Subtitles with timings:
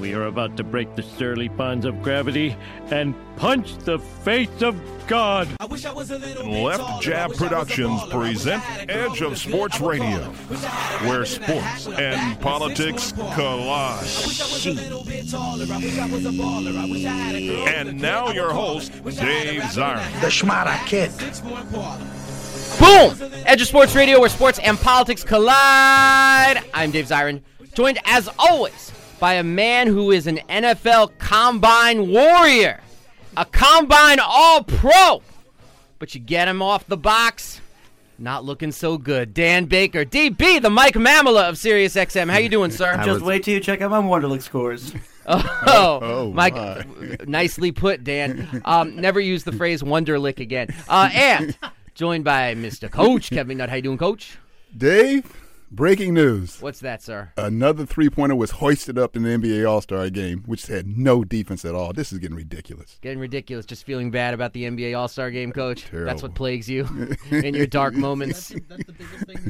[0.00, 2.54] We are about to break the surly bonds of gravity
[2.90, 5.48] and punch the face of God.
[5.60, 10.18] Left Jab Productions present Edge of Sports Radio,
[11.08, 14.06] where sports and politics collide.
[17.68, 20.20] And now your host, Dave Zirin.
[20.20, 21.10] The Schmata Kid.
[22.78, 23.32] Boom!
[23.46, 26.62] Edge of Sports Radio, where sports and politics collide.
[26.74, 27.40] I'm Dave Zirin,
[27.74, 32.80] joined as always by a man who is an NFL combine warrior,
[33.36, 35.22] a combine all pro.
[35.98, 37.60] But you get him off the box,
[38.18, 39.32] not looking so good.
[39.34, 42.30] Dan Baker, DB, the Mike Mamula of Sirius XM.
[42.30, 43.00] How you doing, sir?
[43.04, 44.92] Just wait till you check out my Wonderlic scores.
[45.28, 46.84] Oh, Oh, Mike, my.
[47.26, 48.62] nicely put, Dan.
[48.64, 50.68] Um, never use the phrase "Wonderlic" again.
[50.88, 51.58] Uh, and
[51.96, 52.88] joined by Mr.
[52.88, 53.68] Coach Kevin Nutt.
[53.68, 54.38] How you doing, Coach?
[54.76, 55.24] Dave,
[55.70, 56.60] breaking news.
[56.60, 57.32] What's that, sir?
[57.36, 61.24] Another three pointer was hoisted up in the NBA All Star game, which had no
[61.24, 61.92] defense at all.
[61.92, 62.98] This is getting ridiculous.
[63.02, 63.66] Getting ridiculous.
[63.66, 65.86] Just feeling bad about the NBA All Star Game, Coach.
[65.92, 66.86] That's what plagues you
[67.30, 68.54] in your dark moments.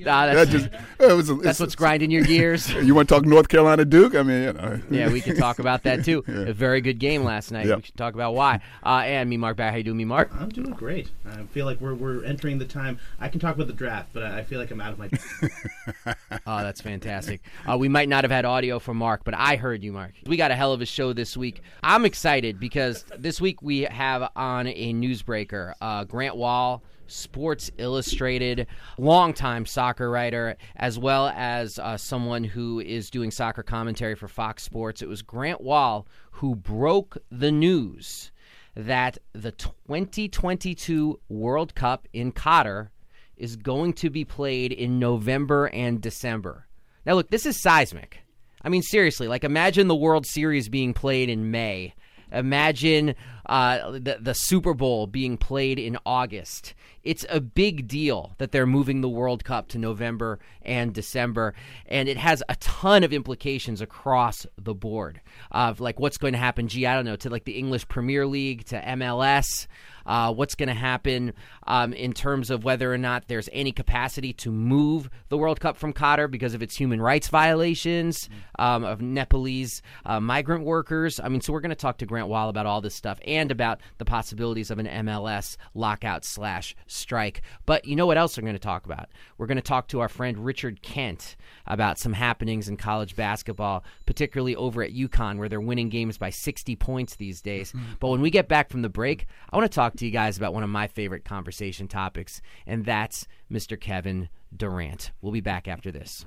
[0.08, 0.68] Ah, That that's, just
[1.00, 1.26] it was.
[1.28, 2.72] that's it's- what's grinding your gears.
[2.86, 4.14] You want to talk North Carolina Duke?
[4.14, 4.80] I mean, you know.
[4.90, 6.22] Yeah, we can talk about that too.
[6.28, 7.66] A very good game last night.
[7.66, 7.76] Yep.
[7.78, 8.60] We should talk about why.
[8.84, 9.72] Uh, and me, Mark Back.
[9.72, 10.30] How you doing, me, Mark?
[10.38, 11.10] I'm doing great.
[11.28, 12.98] I feel like we're, we're entering the time.
[13.18, 16.14] I can talk about the draft, but I I feel like I'm out of my.
[16.46, 17.40] Oh, that's fantastic.
[17.70, 20.12] Uh, we might not have had audio from Mark, but I heard you, Mark.
[20.26, 21.60] We got a hell of a show this week.
[21.82, 26.82] I'm excited because this week we have on a newsbreaker uh, Grant Wahl.
[27.08, 28.66] Sports Illustrated,
[28.98, 34.64] longtime soccer writer, as well as uh, someone who is doing soccer commentary for Fox
[34.64, 35.02] Sports.
[35.02, 38.32] It was Grant Wahl who broke the news
[38.74, 42.88] that the 2022 World Cup in Qatar
[43.36, 46.66] is going to be played in November and December.
[47.04, 48.20] Now, look, this is seismic.
[48.62, 51.94] I mean, seriously, like imagine the World Series being played in May.
[52.32, 53.14] Imagine
[53.46, 56.74] uh, the, the Super Bowl being played in August.
[57.02, 61.54] It's a big deal that they're moving the World Cup to November and December,
[61.86, 65.20] and it has a ton of implications across the board
[65.52, 66.66] of like what's going to happen.
[66.66, 69.68] Gee, I don't know to like the English Premier League to MLS.
[70.04, 71.32] Uh, what's going to happen
[71.66, 75.76] um, in terms of whether or not there's any capacity to move the World Cup
[75.76, 81.18] from Qatar because of its human rights violations um, of Nepalese uh, migrant workers.
[81.18, 83.35] I mean, so we're going to talk to Grant Wahl about all this stuff and
[83.44, 87.42] about the possibilities of an MLS lockout slash strike.
[87.64, 89.08] But you know what else we're going to talk about?
[89.38, 91.36] We're going to talk to our friend Richard Kent
[91.66, 96.30] about some happenings in college basketball, particularly over at UConn, where they're winning games by
[96.30, 97.72] 60 points these days.
[98.00, 100.36] But when we get back from the break, I want to talk to you guys
[100.36, 103.80] about one of my favorite conversation topics, and that's Mr.
[103.80, 105.12] Kevin Durant.
[105.20, 106.26] We'll be back after this.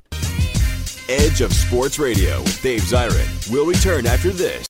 [1.10, 4.68] Edge of Sports Radio with Dave Zirin will return after this.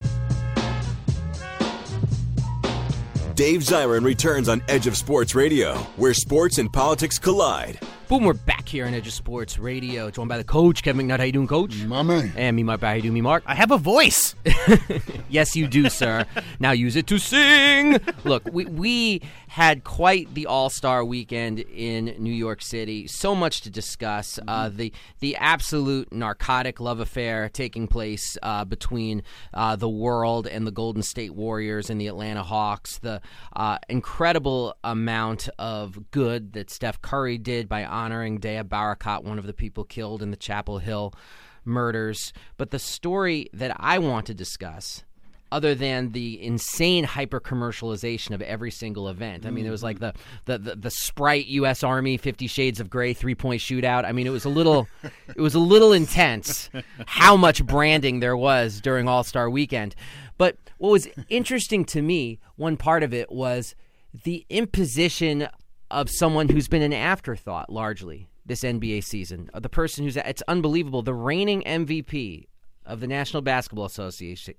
[3.39, 7.79] Dave Zirin returns on Edge of Sports Radio, where sports and politics collide.
[8.09, 11.20] Boom, we're back here on Edge of Sports Radio, joined by the coach, Kevin McNutt.
[11.20, 11.75] How you doing, coach?
[11.84, 12.34] My man.
[12.36, 12.81] And me, Mark.
[12.81, 13.44] How you doing, me, Mark?
[13.46, 14.34] I have a voice.
[15.30, 16.25] Yes, you do, sir.
[16.59, 18.00] now use it to sing.
[18.24, 23.06] Look, we, we had quite the All Star weekend in New York City.
[23.06, 24.40] So much to discuss.
[24.48, 29.22] Uh, the the absolute narcotic love affair taking place uh, between
[29.53, 32.98] uh, the world and the Golden State Warriors and the Atlanta Hawks.
[32.98, 33.22] The
[33.56, 39.46] uh, incredible amount of good that Steph Curry did by honoring Deah Barakat, one of
[39.46, 41.14] the people killed in the Chapel Hill
[41.66, 42.32] murders.
[42.58, 45.04] But the story that I want to discuss
[45.51, 49.46] other than the insane hyper commercialization of every single event.
[49.46, 50.18] I mean, it was like mm-hmm.
[50.46, 51.84] the, the, the, the Sprite U.S.
[51.84, 54.06] Army Fifty Shades of Grey three point shootout.
[54.06, 54.88] I mean, it was a little
[55.36, 56.69] it was a little intense
[57.06, 59.95] how much branding there was during All Star Weekend.
[60.38, 63.75] But what was interesting to me, one part of it was
[64.24, 65.48] the imposition
[65.91, 69.50] of someone who's been an afterthought largely this NBA season.
[69.53, 72.47] Uh, The person who's it's unbelievable, the reigning MVP
[72.86, 74.56] of the National Basketball Association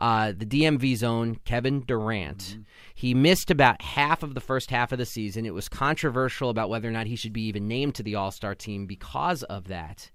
[0.00, 2.58] uh, the DMV zone, Kevin Durant.
[2.94, 5.46] He missed about half of the first half of the season.
[5.46, 8.30] It was controversial about whether or not he should be even named to the All
[8.30, 10.10] Star team because of that.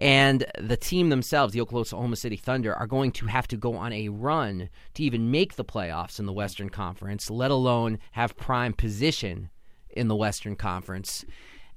[0.00, 3.92] And the team themselves, the Oklahoma City Thunder, are going to have to go on
[3.92, 8.74] a run to even make the playoffs in the Western Conference, let alone have prime
[8.74, 9.50] position
[9.98, 11.24] in the Western Conference.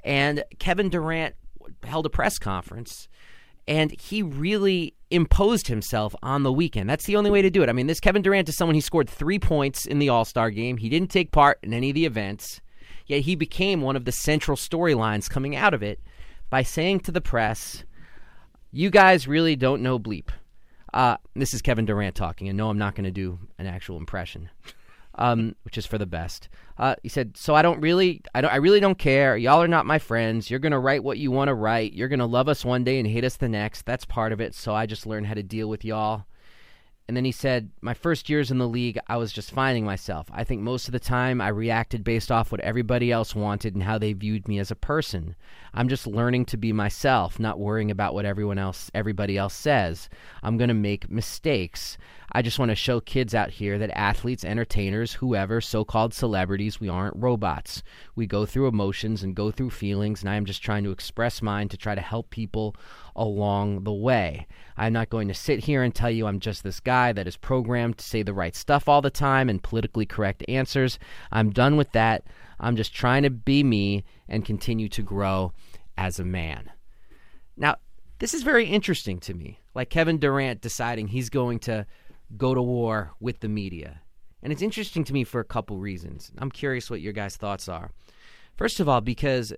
[0.04, 1.36] And Kevin Durant
[1.84, 3.08] held a press conference
[3.68, 6.90] and he really imposed himself on the weekend.
[6.90, 7.70] That's the only way to do it.
[7.70, 10.50] I mean, this Kevin Durant is someone he scored three points in the All Star
[10.50, 10.78] game.
[10.78, 12.62] He didn't take part in any of the events,
[13.06, 16.00] yet he became one of the central storylines coming out of it
[16.50, 17.84] by saying to the press,
[18.72, 20.30] You guys really don't know bleep.
[20.94, 23.98] Uh, this is Kevin Durant talking, and no, I'm not going to do an actual
[23.98, 24.50] impression
[25.16, 26.50] um, which is for the best.
[26.78, 29.38] Uh, he said, "So I don't really, I don't, I really don't care.
[29.38, 30.50] Y'all are not my friends.
[30.50, 31.94] You're gonna write what you want to write.
[31.94, 33.86] You're gonna love us one day and hate us the next.
[33.86, 34.56] That's part of it.
[34.56, 36.26] So I just learned how to deal with y'all."
[37.12, 40.28] And then he said, My first years in the league, I was just finding myself.
[40.32, 43.84] I think most of the time I reacted based off what everybody else wanted and
[43.84, 45.36] how they viewed me as a person.
[45.74, 50.08] I'm just learning to be myself, not worrying about what everyone else everybody else says.
[50.42, 51.98] I'm going to make mistakes.
[52.32, 56.80] I just want to show kids out here that athletes, entertainers, whoever, so called celebrities,
[56.80, 57.84] we aren't robots.
[58.16, 61.42] We go through emotions and go through feelings, and I am just trying to express
[61.42, 62.74] mine to try to help people
[63.16, 64.48] along the way.
[64.78, 67.38] I'm not going to sit here and tell you I'm just this guy that is
[67.38, 71.00] programmed to say the right stuff all the time and politically correct answers.
[71.32, 72.24] I'm done with that.
[72.60, 75.54] I'm just trying to be me and continue to grow
[75.98, 76.72] as a man.
[77.58, 77.76] Now,
[78.20, 79.60] this is very interesting to me.
[79.74, 81.86] Like Kevin Durant deciding he's going to
[82.38, 84.02] go to war with the media.
[84.44, 86.32] And it's interesting to me for a couple reasons.
[86.38, 87.92] I'm curious what your guys' thoughts are.
[88.56, 89.54] First of all, because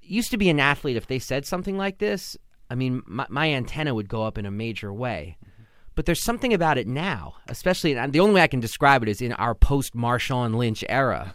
[0.00, 2.36] used to be an athlete, if they said something like this,
[2.70, 5.36] I mean, my, my antenna would go up in a major way.
[5.96, 9.22] But there's something about it now, especially the only way I can describe it is
[9.22, 11.34] in our post Marshawn Lynch era,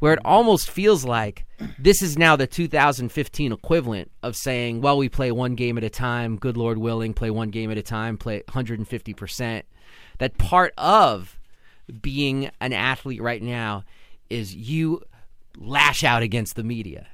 [0.00, 1.46] where it almost feels like
[1.78, 5.88] this is now the 2015 equivalent of saying, well, we play one game at a
[5.88, 9.62] time, good Lord willing, play one game at a time, play 150%.
[10.18, 11.38] That part of
[12.02, 13.84] being an athlete right now
[14.28, 15.00] is you
[15.56, 17.06] lash out against the media.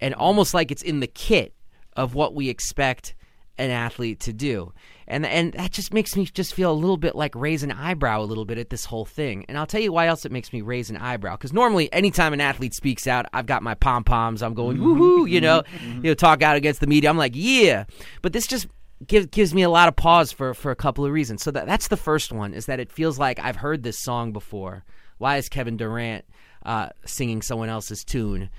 [0.00, 1.54] And almost like it's in the kit
[1.96, 3.14] of what we expect
[3.56, 4.72] an athlete to do.
[5.06, 8.22] And and that just makes me just feel a little bit like raise an eyebrow
[8.22, 9.44] a little bit at this whole thing.
[9.48, 11.36] And I'll tell you why else it makes me raise an eyebrow.
[11.36, 14.42] Because normally, anytime an athlete speaks out, I've got my pom poms.
[14.42, 15.00] I'm going Mm-hmm.
[15.00, 17.10] woohoo, you know, you know, talk out against the media.
[17.10, 17.84] I'm like, yeah.
[18.22, 18.66] But this just
[19.06, 21.42] gives gives me a lot of pause for for a couple of reasons.
[21.42, 24.32] So that that's the first one is that it feels like I've heard this song
[24.32, 24.84] before.
[25.18, 26.24] Why is Kevin Durant
[26.64, 28.50] uh, singing someone else's tune?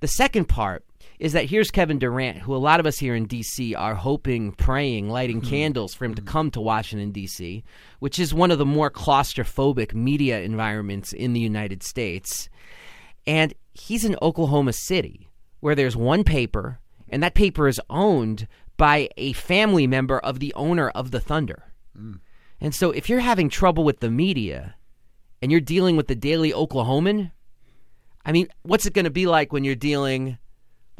[0.00, 0.84] The second part
[1.22, 3.76] is that here's Kevin Durant, who a lot of us here in D.C.
[3.76, 5.50] are hoping, praying, lighting mm-hmm.
[5.50, 6.28] candles for him to mm-hmm.
[6.28, 7.62] come to Washington, D.C.,
[8.00, 12.48] which is one of the more claustrophobic media environments in the United States.
[13.24, 15.30] And he's in Oklahoma City,
[15.60, 20.52] where there's one paper, and that paper is owned by a family member of the
[20.54, 21.72] owner of the Thunder.
[21.96, 22.18] Mm.
[22.60, 24.74] And so if you're having trouble with the media
[25.40, 27.30] and you're dealing with the Daily Oklahoman,
[28.26, 30.38] I mean, what's it going to be like when you're dealing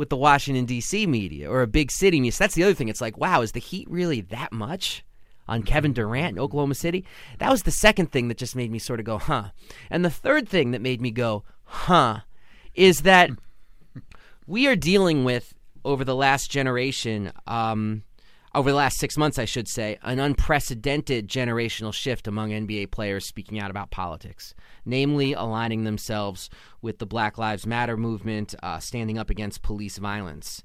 [0.02, 1.06] with the Washington D.C.
[1.06, 2.32] media or a big city media?
[2.32, 2.88] So that's the other thing.
[2.88, 5.04] It's like, wow, is the heat really that much
[5.46, 7.04] on Kevin Durant in Oklahoma City?
[7.38, 9.50] That was the second thing that just made me sort of go, huh.
[9.90, 12.22] And the third thing that made me go, huh,
[12.74, 13.30] is that
[14.48, 15.54] we are dealing with
[15.84, 17.30] over the last generation.
[17.46, 18.02] Um,
[18.54, 23.26] over the last six months, I should say, an unprecedented generational shift among NBA players
[23.26, 26.50] speaking out about politics, namely aligning themselves
[26.82, 30.62] with the Black Lives Matter movement, uh, standing up against police violence.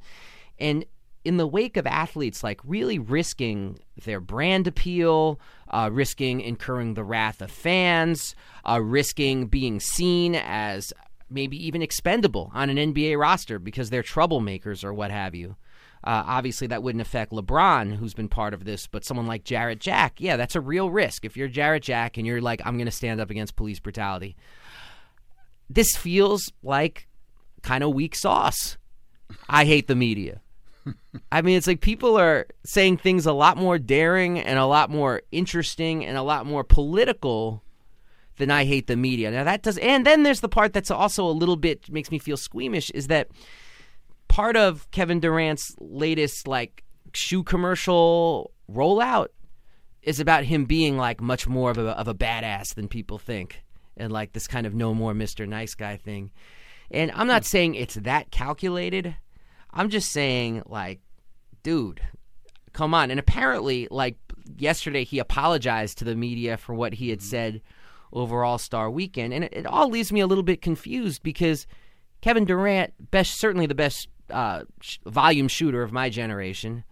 [0.59, 0.85] And
[1.23, 7.03] in the wake of athletes like really risking their brand appeal, uh, risking incurring the
[7.03, 8.35] wrath of fans,
[8.65, 10.93] uh, risking being seen as
[11.29, 15.55] maybe even expendable on an NBA roster because they're troublemakers or what have you.
[16.03, 19.79] Uh, obviously, that wouldn't affect LeBron, who's been part of this, but someone like Jarrett
[19.79, 21.25] Jack, yeah, that's a real risk.
[21.25, 24.35] If you're Jarrett Jack and you're like, I'm going to stand up against police brutality,
[25.69, 27.07] this feels like
[27.61, 28.77] kind of weak sauce.
[29.49, 30.41] I hate the media.
[31.31, 34.89] I mean, it's like people are saying things a lot more daring and a lot
[34.89, 37.63] more interesting and a lot more political
[38.37, 39.31] than I hate the media.
[39.31, 42.19] Now that does, and then there's the part that's also a little bit makes me
[42.19, 43.27] feel squeamish is that
[44.37, 49.29] part of Kevin Durant's latest like shoe commercial rollout
[50.03, 53.63] is about him being like much more of a of a badass than people think,
[53.97, 56.29] and like this kind of no more Mister Nice Guy thing.
[56.91, 59.15] And I'm not saying it's that calculated.
[59.73, 60.99] I'm just saying like,
[61.63, 61.99] dude,
[62.73, 63.09] come on.
[63.09, 64.17] And apparently, like
[64.55, 67.59] yesterday, he apologized to the media for what he had said
[68.13, 71.65] over All Star Weekend, and it, it all leaves me a little bit confused because
[72.21, 76.83] Kevin Durant, best certainly the best uh, sh- volume shooter of my generation,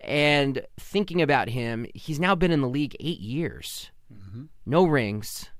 [0.00, 3.90] And thinking about him, he's now been in the league eight years,
[4.64, 5.50] no rings,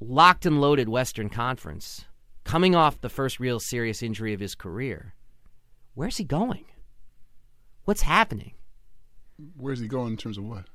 [0.00, 2.04] locked and loaded Western Conference,
[2.44, 5.14] coming off the first real serious injury of his career.
[5.94, 6.64] Where's he going?
[7.84, 8.52] What's happening?
[9.56, 10.66] Where's he going in terms of what?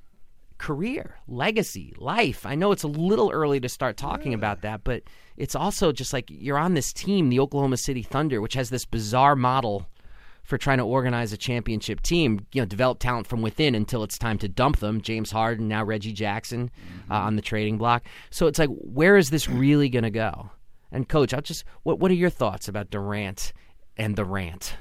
[0.58, 2.46] Career, legacy, life.
[2.46, 5.04] I know it's a little early to start talking about that, but
[5.38, 8.86] it's also just like you're on this team, the Oklahoma City Thunder, which has this
[8.86, 9.88] bizarre model
[10.44, 14.18] for trying to organize a championship team, you know, develop talent from within until it's
[14.18, 15.02] time to dump them.
[15.02, 16.70] James Harden, now Reggie Jackson
[17.10, 18.04] uh, on the trading block.
[18.30, 20.52] So it's like, where is this really going to go?
[20.92, 23.52] And coach, I'll just what what are your thoughts about Durant
[23.98, 24.78] and the rant?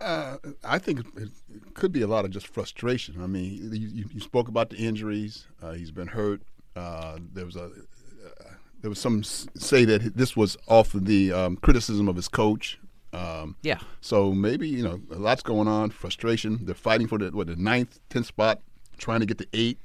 [0.00, 1.30] Uh, I think it
[1.74, 3.22] could be a lot of just frustration.
[3.22, 5.46] I mean, you, you, spoke about the injuries.
[5.62, 6.42] Uh, he's been hurt.
[6.74, 8.50] Uh, there was a uh,
[8.82, 12.78] there was some say that this was off of the um, criticism of his coach.
[13.14, 13.78] Um, Yeah.
[14.02, 15.90] So maybe you know a lot's going on.
[15.90, 16.58] Frustration.
[16.62, 18.60] They're fighting for the what the ninth, tenth spot,
[18.98, 19.78] trying to get to eight,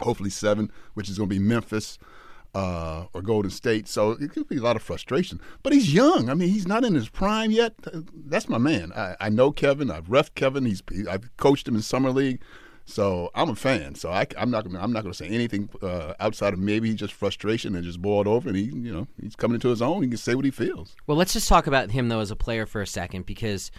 [0.00, 1.98] hopefully seven, which is going to be Memphis
[2.54, 3.88] uh, or Golden State.
[3.88, 5.40] So it could be a lot of frustration.
[5.62, 6.28] But he's young.
[6.28, 7.74] I mean, he's not in his prime yet.
[7.82, 8.92] That's my man.
[8.94, 9.90] I, I know Kevin.
[9.90, 10.64] I've ref Kevin.
[10.64, 12.40] He's I've coached him in summer league.
[12.84, 13.94] So I'm a fan.
[13.94, 17.12] So I, am not gonna I'm not gonna say anything uh, outside of maybe just
[17.12, 18.48] frustration and just boiled over.
[18.48, 20.02] And he you know he's coming into his own.
[20.02, 20.96] He can say what he feels.
[21.06, 23.70] Well, let's just talk about him though as a player for a second because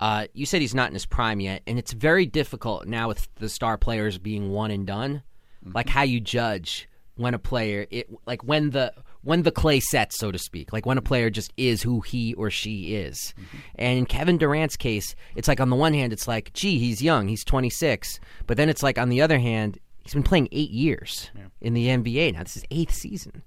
[0.00, 3.28] uh, you said he's not in his prime yet, and it's very difficult now with
[3.36, 5.22] the star players being one and done.
[5.64, 10.18] Like how you judge when a player, it like when the when the clay sets,
[10.18, 13.34] so to speak, like when a player just is who he or she is.
[13.36, 13.56] Mm-hmm.
[13.74, 17.02] And in Kevin Durant's case, it's like on the one hand, it's like, gee, he's
[17.02, 20.70] young, he's 26, but then it's like on the other hand, he's been playing eight
[20.70, 22.42] years in the NBA now.
[22.42, 23.42] This is eighth season.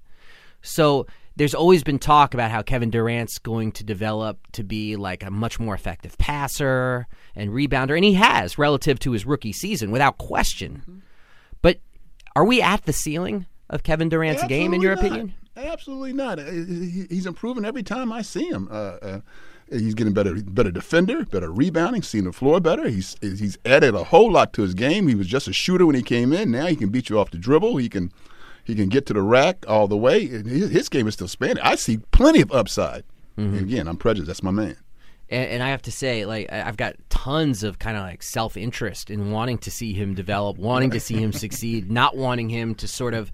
[0.60, 5.22] So there's always been talk about how Kevin Durant's going to develop to be like
[5.22, 9.90] a much more effective passer and rebounder, and he has relative to his rookie season,
[9.90, 10.82] without question.
[10.82, 10.98] Mm-hmm.
[11.62, 11.80] But
[12.36, 15.34] are we at the ceiling of Kevin Durant's game, in your Absolutely opinion?
[15.56, 16.38] Absolutely not.
[16.38, 18.68] Uh, He's improving every time I see him.
[18.70, 19.20] Uh, uh,
[19.70, 22.88] he's getting better, better defender, better rebounding, seeing the floor better.
[22.88, 25.08] He's he's added a whole lot to his game.
[25.08, 26.50] He was just a shooter when he came in.
[26.50, 27.78] Now he can beat you off the dribble.
[27.78, 28.12] He can
[28.64, 30.26] he can get to the rack all the way.
[30.26, 31.62] His, his game is still spanning.
[31.62, 33.04] I see plenty of upside.
[33.38, 33.58] Mm-hmm.
[33.58, 34.26] Again, I'm prejudiced.
[34.28, 34.76] That's my man.
[35.32, 38.56] And, and I have to say, like, I've got tons of kind of like self
[38.56, 42.74] interest in wanting to see him develop, wanting to see him succeed, not wanting him
[42.76, 43.32] to sort of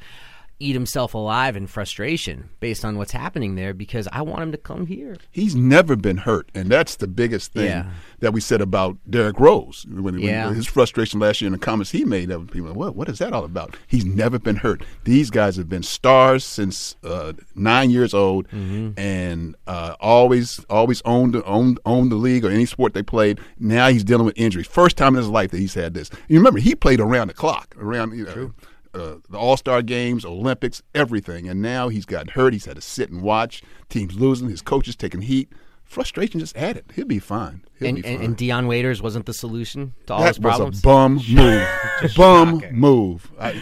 [0.60, 4.58] eat himself alive in frustration based on what's happening there because I want him to
[4.58, 5.16] come here.
[5.30, 7.90] He's never been hurt, and that's the biggest thing Yeah.
[8.18, 9.86] that we said about Derrick Rose.
[9.88, 13.08] When, when his frustration last year in the comments he made, that people, what what
[13.08, 13.76] is that all about?
[13.86, 14.82] He's never been hurt.
[15.04, 18.98] These guys have been stars since uh, nine years old, Mm-hmm.
[18.98, 23.38] and uh, always always owned owned owned the league or any sport they played.
[23.58, 24.66] Now he's dealing with injuries.
[24.66, 26.10] First time in his life that he's had this.
[26.28, 28.52] You remember he played around the clock, around you know.
[28.94, 32.52] Uh, the All Star games, Olympics, everything, and now he's gotten hurt.
[32.52, 33.62] He's had to sit and watch.
[33.88, 35.50] Teams losing, his coaches taking heat.
[35.84, 36.84] Frustration just added.
[36.94, 37.64] He'll be fine.
[37.78, 38.20] He'll And, be fine.
[38.22, 40.78] and Dion Waiters wasn't the solution to all that his was problems.
[40.80, 42.14] a bum move.
[42.16, 43.30] bum move.
[43.40, 43.58] I,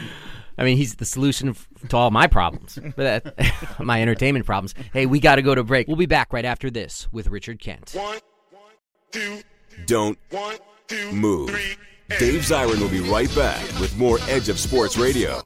[0.58, 1.54] I mean, he's the solution
[1.88, 4.74] to all my problems, but that, my entertainment problems.
[4.92, 5.86] Hey, we got to go to break.
[5.86, 7.94] We'll be back right after this with Richard Kent.
[9.86, 10.18] Don't
[11.12, 11.50] move.
[12.18, 15.42] Dave Zirin will be right back with more Edge of Sports Radio.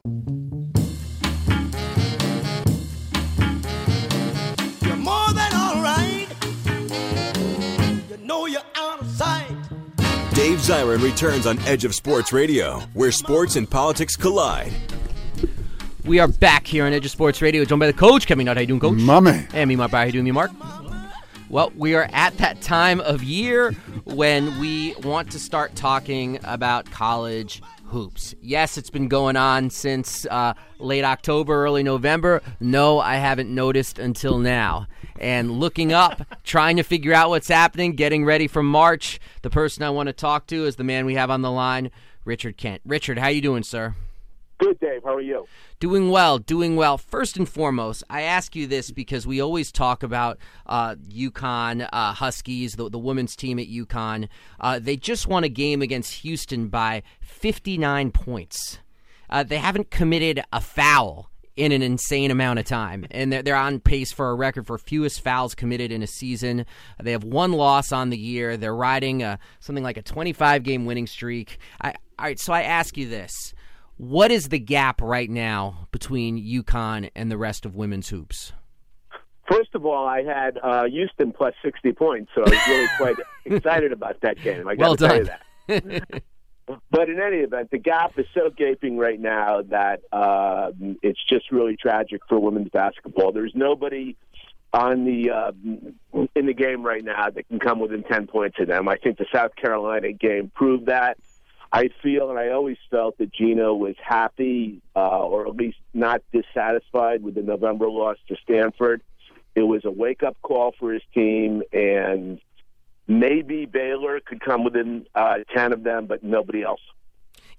[4.81, 6.27] You're more than alright.
[8.09, 9.47] You know you're out of sight.
[10.33, 14.71] Dave Zirin returns on Edge of Sports Radio, where sports and politics collide.
[16.05, 18.57] We are back here on Edge of Sports Radio, joined by the coach, Kevin Nutt.
[18.57, 18.97] How you doing, coach?
[18.97, 19.47] my man.
[19.51, 19.91] Hey, me, Mark.
[19.91, 20.51] How you doing, me, Mark?
[21.51, 23.73] Well, we are at that time of year
[24.05, 28.33] when we want to start talking about college hoops.
[28.41, 32.41] Yes, it's been going on since uh, late October, early November.
[32.61, 34.87] No, I haven't noticed until now.
[35.19, 39.19] And looking up, trying to figure out what's happening, getting ready for March.
[39.41, 41.91] The person I want to talk to is the man we have on the line,
[42.23, 42.81] Richard Kent.
[42.85, 43.93] Richard, how you doing, sir?
[44.61, 45.03] Good, Dave.
[45.03, 45.47] How are you?
[45.79, 46.99] Doing well, doing well.
[46.99, 50.37] First and foremost, I ask you this because we always talk about
[50.67, 54.29] uh, UConn uh, Huskies, the, the women's team at UConn.
[54.59, 58.77] Uh, they just won a game against Houston by 59 points.
[59.31, 63.55] Uh, they haven't committed a foul in an insane amount of time, and they're, they're
[63.55, 66.67] on pace for a record for fewest fouls committed in a season.
[67.01, 68.57] They have one loss on the year.
[68.57, 71.57] They're riding a, something like a 25 game winning streak.
[71.81, 73.55] I, all right, so I ask you this.
[74.01, 78.51] What is the gap right now between UConn and the rest of women's hoops?
[79.47, 83.15] First of all, I had uh, Houston plus 60 points, so I was really quite
[83.45, 84.67] excited about that game.
[84.67, 85.29] I got Well to tell you
[85.67, 86.23] that.
[86.89, 90.71] But in any event, the gap is so gaping right now that uh,
[91.03, 93.31] it's just really tragic for women's basketball.
[93.31, 94.17] There's nobody
[94.73, 95.51] on the uh,
[96.33, 98.87] in the game right now that can come within ten points of them.
[98.87, 101.17] I think the South Carolina game proved that.
[101.73, 106.21] I feel, and I always felt that Geno was happy, uh, or at least not
[106.33, 109.01] dissatisfied with the November loss to Stanford.
[109.55, 112.39] It was a wake up call for his team, and
[113.07, 116.81] maybe Baylor could come within uh, 10 of them, but nobody else.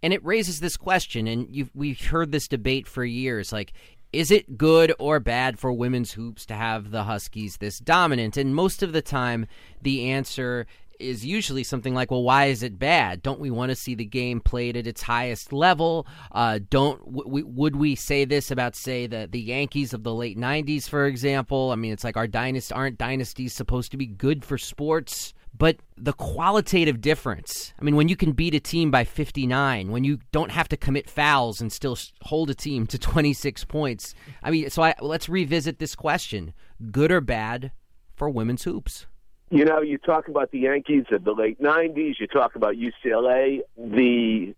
[0.03, 3.73] And it raises this question, and we've heard this debate for years like,
[4.13, 8.37] is it good or bad for women's hoops to have the Huskies this dominant?
[8.37, 9.47] And most of the time,
[9.81, 10.67] the answer
[11.03, 13.23] is usually something like, "Well, why is it bad?
[13.23, 16.07] Don't we want to see the game played at its highest level?
[16.31, 20.39] Uh, don't w- would we say this about, say, the the Yankees of the late
[20.39, 21.71] '90s, for example?
[21.71, 25.35] I mean, it's like our dynasty aren't dynasties supposed to be good for sports?
[25.57, 30.03] But the qualitative difference, I mean, when you can beat a team by 59, when
[30.03, 34.51] you don't have to commit fouls and still hold a team to 26 points, I
[34.51, 36.55] mean, so I, let's revisit this question
[36.91, 37.73] good or bad
[38.17, 39.07] for women's hoops?
[39.53, 43.61] You know, you talk about the Yankees of the late 90s, you talk about UCLA,
[43.77, 44.55] the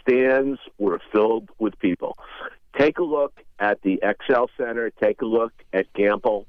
[0.00, 2.16] stands were filled with people.
[2.78, 6.46] Take a look at the XL Center, take a look at Gampel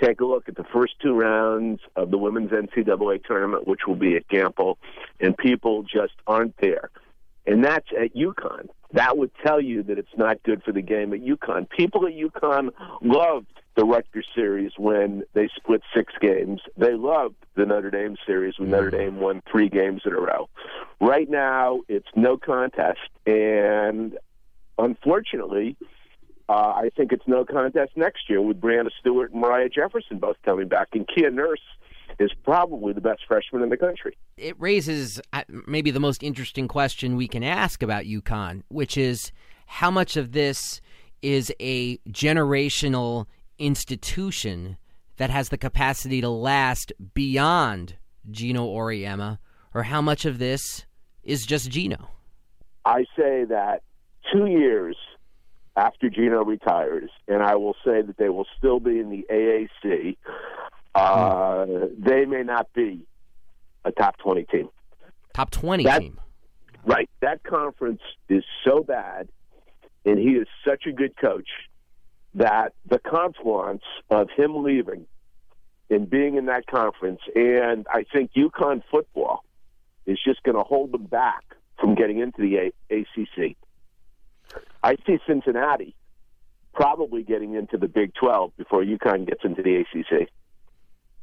[0.00, 3.96] take a look at the first two rounds of the women's NCAA tournament, which will
[3.96, 4.76] be at Gampel,
[5.20, 6.90] and people just aren't there.
[7.46, 8.68] And that's at UConn.
[8.92, 11.68] That would tell you that it's not good for the game at UConn.
[11.70, 12.70] People at UConn
[13.00, 16.60] loved the Rutgers series when they split six games.
[16.76, 20.48] They loved the Notre Dame series when Notre Dame won three games in a row.
[21.00, 24.18] Right now, it's no contest, and
[24.78, 25.76] unfortunately,
[26.48, 30.36] uh, I think it's no contest next year with Breanna Stewart and Moriah Jefferson both
[30.44, 30.88] coming back.
[30.92, 31.62] And Kia Nurse
[32.18, 34.16] is probably the best freshman in the country.
[34.36, 39.32] It raises uh, maybe the most interesting question we can ask about UConn, which is
[39.66, 40.80] how much of this
[41.22, 43.26] is a generational
[43.58, 44.76] institution
[45.16, 47.96] that has the capacity to last beyond
[48.30, 49.38] Geno Auriemma,
[49.74, 50.86] or how much of this
[51.22, 52.08] is just Geno?
[52.84, 53.82] I say that
[54.32, 54.96] two years–
[55.76, 60.16] after Geno retires, and I will say that they will still be in the AAC.
[60.94, 61.66] Uh.
[61.98, 63.06] They may not be
[63.84, 64.68] a top 20 team.
[65.34, 66.20] Top 20 that, team.
[66.84, 67.08] Right.
[67.20, 69.28] That conference is so bad,
[70.04, 71.48] and he is such a good coach
[72.34, 75.06] that the confluence of him leaving
[75.90, 79.44] and being in that conference, and I think UConn football
[80.06, 81.44] is just going to hold them back
[81.78, 82.56] from getting into the
[82.90, 83.56] a- ACC.
[84.82, 85.94] I see Cincinnati
[86.74, 90.28] probably getting into the Big 12 before UConn gets into the ACC.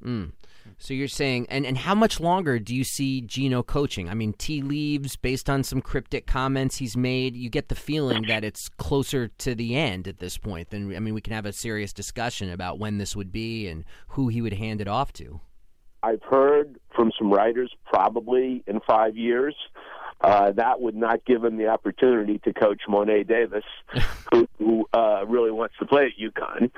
[0.04, 0.32] Mm.
[0.78, 4.10] So you're saying, and, and how much longer do you see Geno coaching?
[4.10, 7.36] I mean, tea leaves based on some cryptic comments he's made.
[7.36, 10.70] You get the feeling that it's closer to the end at this point.
[10.70, 13.84] Then, I mean, we can have a serious discussion about when this would be and
[14.10, 15.42] who he would hand it off to.
[16.02, 19.56] I've heard from some writers probably in five years.
[20.22, 23.64] Uh, that would not give him the opportunity to coach Mo'ne Davis,
[24.32, 26.72] who, who uh, really wants to play at UConn.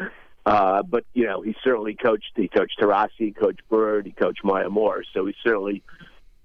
[0.45, 2.31] Uh, but you know, he certainly coached.
[2.35, 5.03] He coached Taurasi, he coached Bird, he coached Maya Moore.
[5.13, 5.83] So he certainly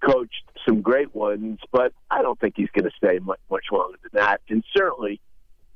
[0.01, 1.61] coached some great ones.
[1.73, 4.41] But I don't think he's going to stay much, much longer than that.
[4.49, 5.21] And certainly,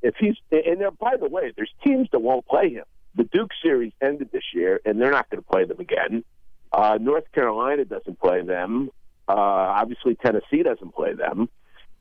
[0.01, 2.85] if he's and there, by the way, there's teams that won't play him.
[3.15, 6.23] The Duke series ended this year, and they're not going to play them again.
[6.71, 8.89] Uh, North Carolina doesn't play them.
[9.27, 11.49] Uh, obviously, Tennessee doesn't play them.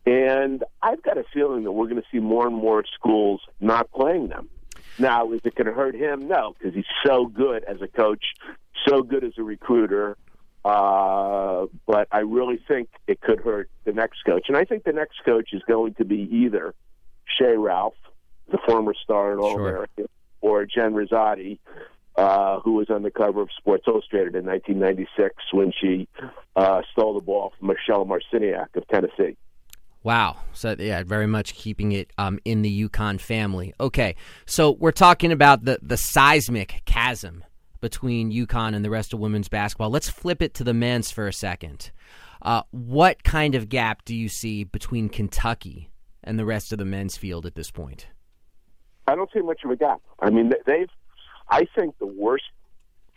[0.06, 3.90] And I've got a feeling that we're going to see more and more schools not
[3.90, 4.48] playing them.
[5.00, 6.28] Now, is it going to hurt him?
[6.28, 8.34] No, because he's so good as a coach,
[8.86, 10.16] so good as a recruiter.
[10.62, 14.44] Uh, but I really think it could hurt the next coach.
[14.48, 16.74] And I think the next coach is going to be either
[17.24, 17.94] Shea Ralph,
[18.50, 20.06] the former star in All American,
[20.42, 21.58] or Jen Rizzotti,
[22.16, 26.08] uh, who was on the cover of Sports Illustrated in 1996 when she
[26.56, 29.38] uh, stole the ball from Michelle Marciniak of Tennessee.
[30.02, 30.38] Wow.
[30.52, 33.74] So, yeah, very much keeping it um, in the UConn family.
[33.78, 34.16] Okay.
[34.46, 37.44] So, we're talking about the, the seismic chasm
[37.80, 39.90] between UConn and the rest of women's basketball.
[39.90, 41.90] Let's flip it to the men's for a second.
[42.42, 45.90] Uh, what kind of gap do you see between Kentucky
[46.24, 48.06] and the rest of the men's field at this point?
[49.06, 50.00] I don't see much of a gap.
[50.20, 50.88] I mean, they've
[51.50, 52.44] I think the worst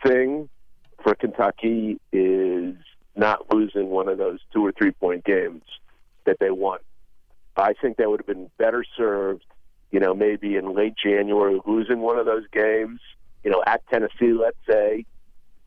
[0.04, 0.48] thing
[1.02, 2.74] for Kentucky is
[3.16, 5.62] not losing one of those two or three point games
[6.26, 6.78] that they won.
[7.56, 9.44] I think they would have been better served,
[9.90, 13.00] you know, maybe in late January, losing one of those games,
[13.44, 15.06] you know, at Tennessee, let's say,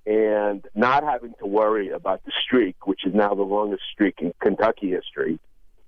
[0.06, 4.34] and not having to worry about the streak, which is now the longest streak in
[4.42, 5.40] Kentucky history,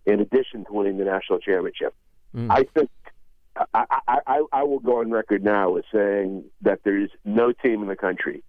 [0.06, 1.94] in addition to winning the national championship.
[2.36, 2.48] Mm.
[2.50, 2.90] I think
[3.74, 7.52] I, I, I, I will go on record now as saying that there is no
[7.52, 8.44] team in the country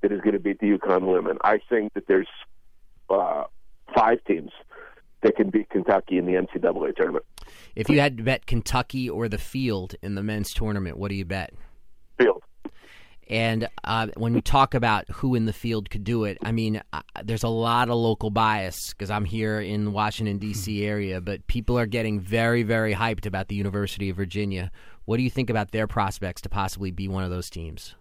[0.00, 1.38] that is going to beat the UConn women.
[1.42, 2.28] I think that there's
[3.10, 3.44] uh,
[3.94, 4.50] five teams
[5.22, 7.24] that can beat Kentucky in the NCAA tournament.
[7.74, 11.14] If you had to bet Kentucky or the field in the men's tournament, what do
[11.14, 11.52] you bet?
[12.18, 12.42] Field.
[13.28, 16.80] And uh, when we talk about who in the field could do it, I mean,
[16.92, 20.84] uh, there's a lot of local bias because I'm here in the Washington, D.C.
[20.84, 24.70] area, but people are getting very, very hyped about the University of Virginia.
[25.04, 27.94] What do you think about their prospects to possibly be one of those teams?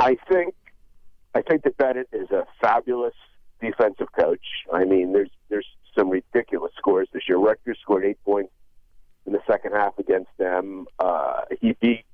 [0.00, 0.54] I think
[1.34, 3.14] I think that Bennett is a fabulous
[3.60, 4.44] defensive coach.
[4.72, 7.38] I mean, there's there's some ridiculous scores this year.
[7.38, 8.52] Rutgers scored eight points
[9.26, 10.86] in the second half against them.
[10.98, 12.04] Uh, he beat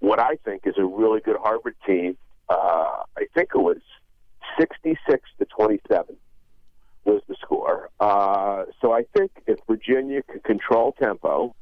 [0.00, 2.16] what I think is a really good Harvard team.
[2.48, 3.78] Uh, I think it was
[4.58, 6.16] 66 to 27
[7.04, 7.90] was the score.
[8.00, 11.54] Uh, so I think if Virginia can control tempo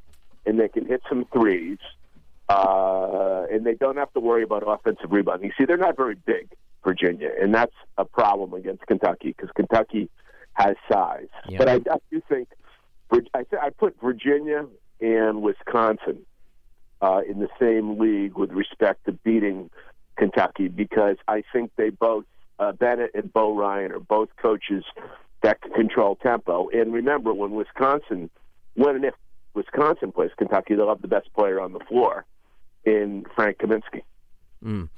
[0.45, 1.79] and they can hit some threes,
[2.49, 5.47] uh, and they don't have to worry about offensive rebounding.
[5.47, 6.49] You see, they're not very big,
[6.83, 10.09] Virginia, and that's a problem against Kentucky because Kentucky
[10.53, 11.27] has size.
[11.47, 11.57] Yeah.
[11.57, 12.49] But I, I do think
[13.33, 14.65] I, th- I put Virginia
[15.01, 16.25] and Wisconsin
[17.01, 19.69] uh, in the same league with respect to beating
[20.17, 22.25] Kentucky because I think they both
[22.59, 24.83] uh, Bennett and Bo Ryan are both coaches
[25.41, 26.69] that can control tempo.
[26.69, 28.29] And remember, when Wisconsin,
[28.75, 29.15] when and if
[29.53, 32.25] Wisconsin plays Kentucky, they'll have the best player on the floor
[32.85, 34.03] in Frank Kaminsky.
[34.63, 34.89] Mm.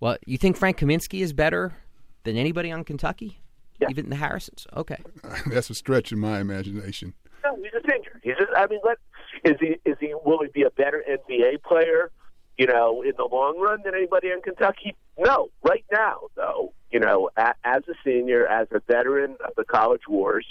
[0.00, 1.76] Well, you think Frank Kaminsky is better
[2.24, 3.38] than anybody on Kentucky?
[3.80, 3.88] Yeah.
[3.90, 4.66] Even the Harrisons?
[4.76, 4.98] Okay.
[5.46, 7.14] That's a stretch in my imagination.
[7.44, 8.20] No, he's a senior.
[8.22, 8.98] He's just, I mean, let
[9.44, 12.10] is he is he will he be a better NBA player?
[12.56, 14.94] You know, in the long run than anybody in Kentucky?
[15.18, 15.48] No.
[15.64, 20.02] Right now, though, you know, a, as a senior, as a veteran of the college
[20.08, 20.46] wars,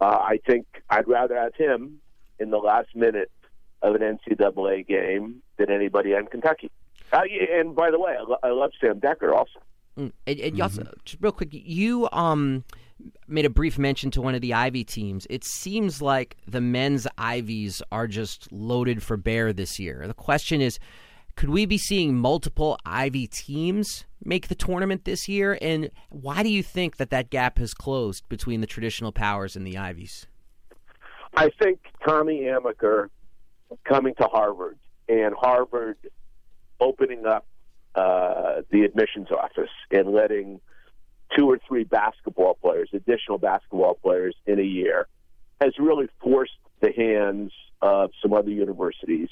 [0.00, 2.00] uh, I think I'd rather have him
[2.38, 3.30] in the last minute
[3.80, 6.70] of an NCAA game than anybody in Kentucky.
[7.12, 9.60] Uh, and by the way, I, lo- I love Sam Dekker also.
[9.98, 10.12] Mm.
[10.26, 12.64] And, and you also, just real quick, you um
[13.26, 15.26] made a brief mention to one of the Ivy teams.
[15.30, 20.04] It seems like the men's Ivies are just loaded for bear this year.
[20.06, 20.78] The question is,
[21.36, 25.56] could we be seeing multiple Ivy teams make the tournament this year?
[25.62, 29.64] And why do you think that that gap has closed between the traditional powers and
[29.64, 30.26] the Ivies?
[31.34, 33.10] I think Tommy Amaker
[33.84, 35.98] coming to Harvard and Harvard
[36.80, 37.46] opening up
[37.98, 40.60] uh, the admissions office and letting
[41.36, 45.08] two or three basketball players, additional basketball players in a year,
[45.60, 49.28] has really forced the hands of some other universities.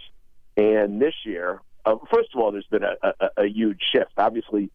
[0.56, 4.12] And this year, uh, first of all, there's been a, a, a huge shift.
[4.16, 4.70] Obviously,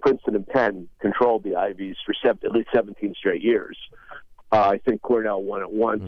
[0.00, 3.76] Princeton and Penn controlled the Ivies for seven, at least 17 straight years.
[4.50, 6.02] Uh, I think Cornell won it once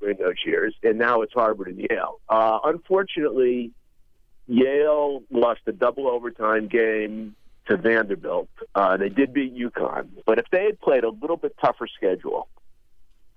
[0.00, 2.20] during those years, and now it's Harvard and Yale.
[2.28, 3.72] Uh, unfortunately,
[4.50, 7.36] Yale lost a double overtime game
[7.68, 8.48] to Vanderbilt.
[8.74, 12.48] Uh, they did beat UConn, but if they had played a little bit tougher schedule,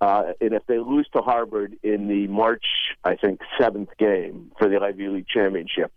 [0.00, 2.64] uh, and if they lose to Harvard in the March,
[3.04, 5.92] I think seventh game for the Ivy League championship,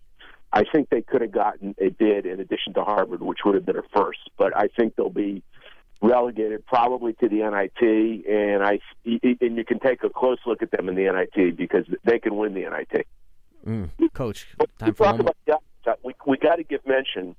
[0.53, 3.65] I think they could have gotten a bid in addition to Harvard, which would have
[3.65, 4.29] been a first.
[4.37, 5.41] But I think they'll be
[5.99, 10.69] relegated probably to the NIT, and I and you can take a close look at
[10.69, 13.07] them in the NIT because they can win the NIT.
[13.67, 13.89] Mm.
[14.13, 15.99] Coach, we time for talk one about the upset.
[16.03, 17.35] We we got to give mention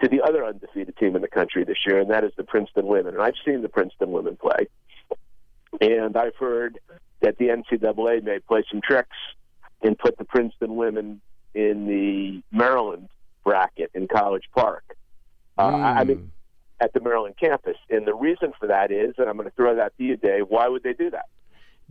[0.00, 2.86] to the other undefeated team in the country this year, and that is the Princeton
[2.86, 3.14] women.
[3.14, 4.68] And I've seen the Princeton women play,
[5.80, 6.78] and I've heard
[7.20, 9.16] that the NCAA may play some tricks
[9.82, 11.20] and put the Princeton women
[11.54, 13.08] in the Maryland
[13.44, 14.84] bracket in College Park.
[15.56, 16.30] Uh, I I mean,
[16.80, 19.74] at the Maryland campus, and the reason for that is, and I'm going to throw
[19.74, 20.44] that to you, Dave.
[20.48, 21.26] Why would they do that?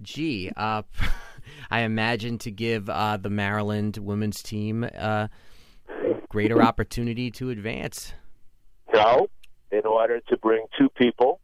[0.01, 0.84] Gee, uh,
[1.70, 5.28] I imagine to give uh, the Maryland women's team uh,
[6.30, 8.14] greater opportunity to advance.
[8.94, 9.28] No,
[9.72, 11.40] in order to bring two people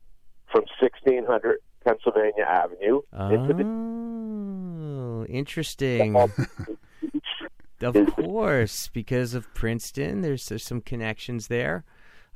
[0.51, 3.63] from 1600 Pennsylvania Avenue into the
[5.23, 6.15] Oh, interesting.
[7.81, 11.83] Of course, because of Princeton, there's, there's some connections there.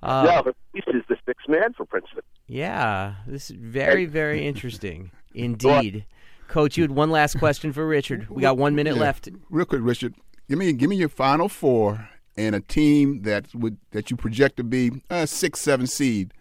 [0.03, 2.21] Uh, no, but Reese is the sixth man for Princeton.
[2.47, 6.05] Yeah, this is very, very interesting indeed.
[6.47, 8.29] Coach, you had one last question for Richard.
[8.29, 9.01] We got one minute Yeah.
[9.01, 9.29] left.
[9.49, 10.15] Real quick, Richard,
[10.49, 14.57] give me give me your final four and a team that would that you project
[14.57, 16.33] to be a six, seven seed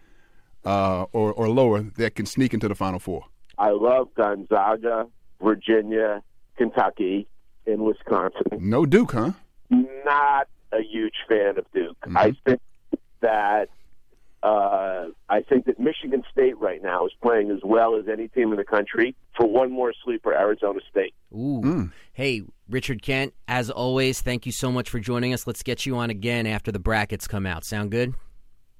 [0.65, 3.25] uh, or or lower that can sneak into the final four.
[3.57, 5.07] I love Gonzaga,
[5.41, 6.21] Virginia,
[6.57, 7.27] Kentucky,
[7.65, 8.43] and Wisconsin.
[8.59, 9.31] No Duke, huh?
[9.69, 11.97] Not a huge fan of Duke.
[12.15, 12.59] I think
[13.21, 13.69] that
[14.43, 18.51] uh, I think that Michigan State right now is playing as well as any team
[18.51, 19.15] in the country.
[19.35, 21.13] For one more sleeper, Arizona State.
[21.33, 21.91] Ooh.
[22.13, 25.47] Hey, Richard Kent, as always, thank you so much for joining us.
[25.47, 27.65] Let's get you on again after the brackets come out.
[27.65, 28.13] Sound good?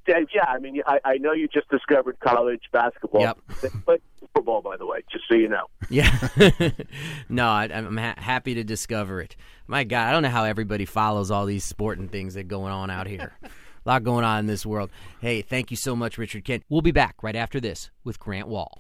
[0.08, 3.22] Dave, yeah, I mean, I, I know you just discovered college basketball.
[3.22, 3.40] Yep.
[3.86, 5.66] But Super Bowl, by the way, just so you know.
[5.90, 6.10] Yeah.
[7.30, 9.36] no, I, I'm ha- happy to discover it.
[9.68, 12.72] My God, I don't know how everybody follows all these sporting things that are going
[12.72, 13.38] on out here.
[13.88, 14.90] A lot going on in this world.
[15.22, 16.64] Hey, thank you so much, Richard Kent.
[16.68, 18.80] We'll be back right after this with Grant Wahl.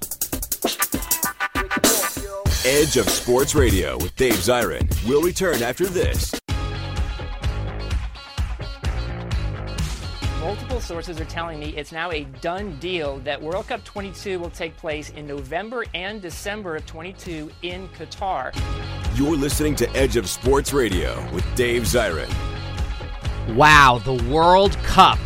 [2.65, 4.85] Edge of Sports Radio with Dave Zirin.
[5.07, 6.35] We'll return after this.
[10.41, 14.49] Multiple sources are telling me it's now a done deal that World Cup 22 will
[14.49, 18.53] take place in November and December of 22 in Qatar.
[19.17, 22.46] You're listening to Edge of Sports Radio with Dave Zirin.
[23.55, 25.17] Wow, the World Cup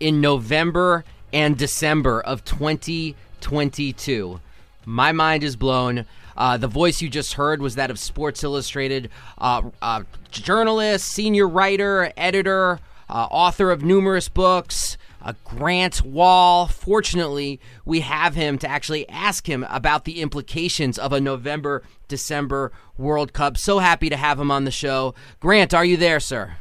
[0.00, 4.40] in November and December of 2022.
[4.86, 6.06] My mind is blown.
[6.36, 11.46] Uh, the voice you just heard was that of Sports Illustrated uh, uh, journalist, senior
[11.46, 14.96] writer, editor, uh, author of numerous books.
[15.20, 16.68] Uh, Grant Wahl.
[16.68, 22.72] Fortunately, we have him to actually ask him about the implications of a November December
[22.96, 23.58] World Cup.
[23.58, 25.14] So happy to have him on the show.
[25.40, 26.56] Grant, are you there, sir?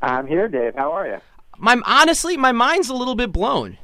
[0.00, 0.74] I'm here, Dave.
[0.74, 1.18] How are you?
[1.58, 3.78] My honestly, my mind's a little bit blown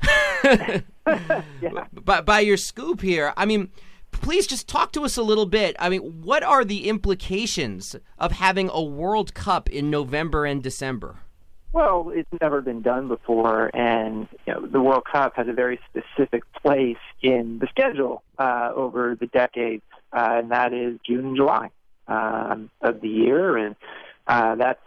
[1.92, 3.32] by, by your scoop here.
[3.36, 3.70] I mean,
[4.12, 5.74] please just talk to us a little bit.
[5.78, 11.18] I mean, what are the implications of having a World Cup in November and December?
[11.72, 15.80] Well, it's never been done before, and you know, the World Cup has a very
[15.90, 21.36] specific place in the schedule uh, over the decades, uh, and that is June and
[21.36, 21.70] July
[22.06, 23.74] um, of the year, and
[24.28, 24.84] uh, that's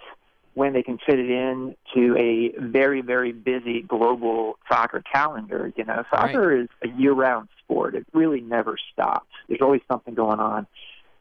[0.57, 5.71] when they can fit it in to a very, very busy global soccer calendar.
[5.75, 6.61] You know, soccer right.
[6.61, 9.29] is a year-round sport; it really never stops.
[9.47, 10.65] There's always something going on,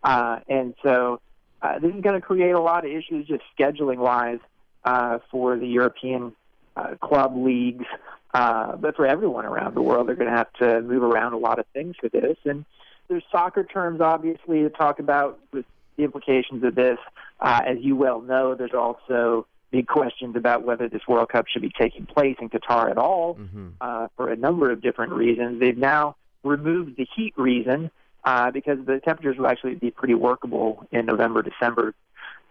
[0.03, 1.21] uh, and so
[1.61, 4.39] uh, this is going to create a lot of issues just scheduling-wise
[4.87, 6.33] uh, for the European
[6.75, 7.85] uh, club leagues,
[8.33, 11.39] uh, but for everyone around the world, they're going to have to move around a
[11.39, 12.39] lot of things for this.
[12.47, 12.65] And
[13.09, 15.67] there's soccer terms, obviously, to talk about with
[15.99, 16.99] the implications of this.
[17.41, 21.63] Uh, as you well know, there's also big questions about whether this World Cup should
[21.63, 23.69] be taking place in Qatar at all mm-hmm.
[23.81, 25.61] uh, for a number of different reasons.
[25.61, 27.91] They've now removed the heat reason
[28.25, 31.95] uh, because the temperatures will actually be pretty workable in November, December.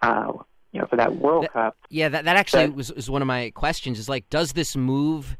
[0.01, 0.33] Uh,
[0.71, 1.77] you know, for that World that, Cup.
[1.89, 3.97] Yeah, that, that actually was, was one of my questions.
[3.97, 5.37] Is like, does this move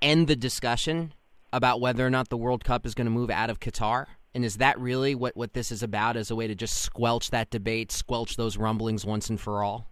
[0.00, 1.12] end the discussion
[1.52, 4.06] about whether or not the World Cup is going to move out of Qatar?
[4.36, 7.30] And is that really what, what this is about as a way to just squelch
[7.30, 9.88] that debate, squelch those rumblings once and for all?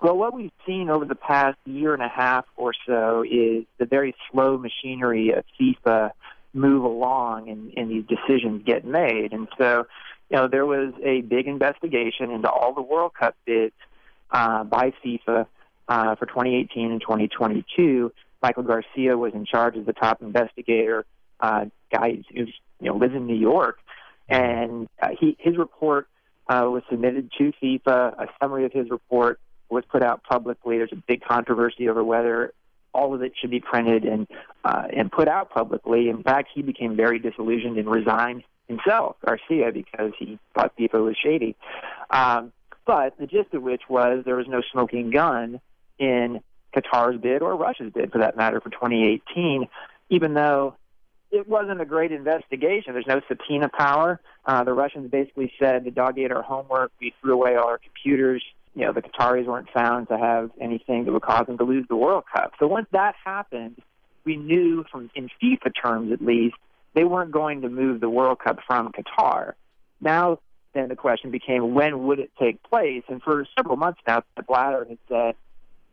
[0.00, 3.86] Well, what we've seen over the past year and a half or so is the
[3.86, 6.12] very slow machinery of FIFA
[6.54, 9.32] move along and, and these decisions get made.
[9.32, 9.88] And so,
[10.30, 13.74] you know, there was a big investigation into all the World Cup bids
[14.30, 15.48] uh, by FIFA
[15.88, 18.12] uh, for 2018 and 2022.
[18.40, 21.04] Michael Garcia was in charge as the top investigator.
[21.40, 22.46] Uh, guy who you
[22.80, 23.78] know lives in New York,
[24.28, 26.08] and uh, he his report
[26.48, 28.18] uh, was submitted to FIFA.
[28.18, 30.78] A summary of his report was put out publicly.
[30.78, 32.52] There's a big controversy over whether
[32.92, 34.26] all of it should be printed and
[34.64, 36.08] uh, and put out publicly.
[36.08, 41.16] In fact, he became very disillusioned and resigned himself, Garcia, because he thought FIFA was
[41.22, 41.56] shady.
[42.10, 42.52] Um,
[42.86, 45.60] but the gist of which was there was no smoking gun
[45.98, 46.40] in
[46.74, 49.68] Qatar's bid or Russia's bid, for that matter, for 2018,
[50.10, 50.74] even though
[51.36, 52.94] it wasn't a great investigation.
[52.94, 54.20] There's no subpoena power.
[54.44, 56.92] Uh, the Russians basically said the dog ate our homework.
[57.00, 58.42] We threw away all our computers.
[58.74, 61.86] You know, the Qataris weren't found to have anything that would cause them to lose
[61.88, 62.52] the World Cup.
[62.58, 63.80] So once that happened,
[64.24, 66.56] we knew from in FIFA terms at least
[66.94, 69.52] they weren't going to move the World Cup from Qatar.
[70.00, 70.40] Now
[70.76, 73.02] then the question became when would it take place?
[73.08, 75.34] And for several months now, the Blatter had said,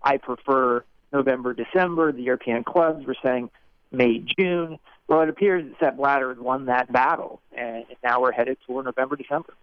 [0.01, 2.11] I prefer November, December.
[2.11, 3.49] The European clubs were saying
[3.91, 4.77] May, June.
[5.13, 9.15] Well, it appears that Blatter has won that battle, and now we're headed toward November,
[9.15, 9.53] December.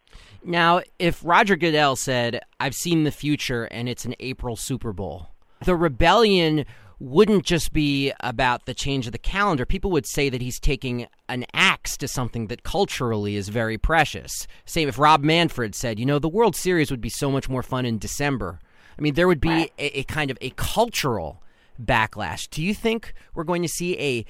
[0.44, 5.30] Now, if Roger Goodell said, I've seen the future and it's an April Super Bowl,
[5.64, 6.66] the rebellion
[7.00, 9.66] wouldn't just be about the change of the calendar.
[9.66, 14.46] People would say that he's taking an axe to something that culturally is very precious.
[14.66, 17.64] Same if Rob Manfred said, you know, the World Series would be so much more
[17.64, 18.60] fun in December.
[18.96, 21.42] I mean, there would be a, a kind of a cultural
[21.82, 22.48] backlash.
[22.50, 24.24] Do you think we're going to see a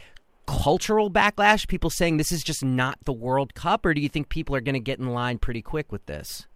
[0.51, 1.69] cultural backlash?
[1.69, 4.61] People saying this is just not the World Cup, or do you think people are
[4.61, 6.47] going to get in line pretty quick with this?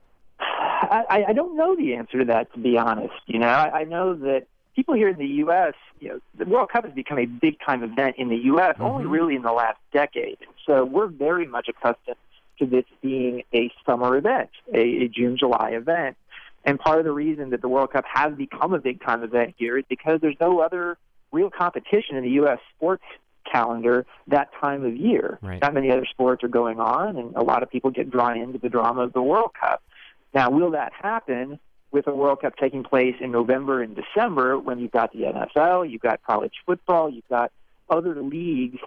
[0.40, 3.14] I, I don't know the answer to that, to be honest.
[3.26, 6.70] You know, I, I know that people here in the U.S., you know, the World
[6.70, 8.76] Cup has become a big time event in the U.S.
[8.80, 9.12] only mm-hmm.
[9.12, 10.38] really in the last decade.
[10.66, 12.16] So we're very much accustomed
[12.58, 16.16] to this being a summer event, a, a June July event.
[16.64, 19.54] And part of the reason that the World Cup has become a big time event
[19.56, 20.96] here is because there's no other
[21.32, 22.58] real competition in the U.S.
[22.76, 23.04] sports
[23.50, 25.38] calendar that time of year.
[25.42, 25.60] Right.
[25.60, 28.58] Not many other sports are going on, and a lot of people get drawn into
[28.58, 29.82] the drama of the World Cup.
[30.32, 31.58] Now, will that happen
[31.90, 35.88] with a World Cup taking place in November and December when you've got the NFL,
[35.90, 37.52] you've got college football, you've got
[37.88, 38.80] other leagues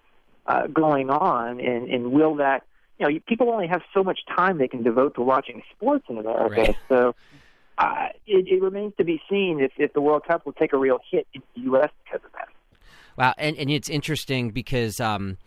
[0.46, 2.64] uh, going on, and, and will that,
[3.00, 6.18] you know, people only have so much time they can devote to watching sports in
[6.18, 6.62] America.
[6.62, 6.76] Right.
[6.90, 7.16] So
[7.78, 10.78] uh, it, it remains to be seen if, if the World Cup will take a
[10.78, 11.90] real hit in the U.S.
[12.04, 12.50] because of that.
[13.18, 15.38] Wow, and, and it's interesting because um,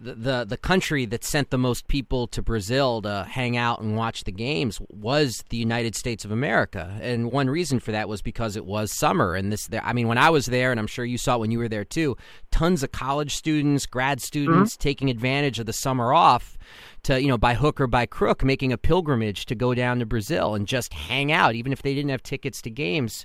[0.00, 3.96] the, the the country that sent the most people to Brazil to hang out and
[3.96, 8.22] watch the games was the United States of America, and one reason for that was
[8.22, 9.34] because it was summer.
[9.34, 11.50] And this, I mean, when I was there, and I'm sure you saw it when
[11.50, 12.16] you were there too,
[12.50, 16.56] tons of college students, grad students taking advantage of the summer off
[17.04, 20.06] to, you know, by hook or by crook, making a pilgrimage to go down to
[20.06, 23.24] Brazil and just hang out, even if they didn't have tickets to games.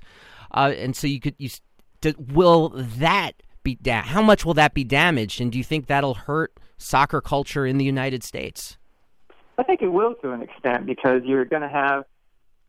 [0.52, 1.50] Uh, and so you could you.
[2.18, 6.14] Will that be da- how much will that be damaged and do you think that'll
[6.14, 8.76] hurt soccer culture in the United States?
[9.58, 12.04] I think it will to an extent because you're going to have,